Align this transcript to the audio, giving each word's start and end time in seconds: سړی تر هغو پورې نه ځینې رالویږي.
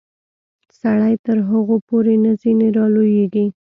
سړی 0.79 1.13
تر 1.25 1.37
هغو 1.49 1.75
پورې 1.87 2.13
نه 2.23 2.31
ځینې 2.41 2.67
رالویږي. 2.77 3.45